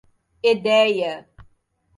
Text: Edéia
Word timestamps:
Edéia 0.51 1.17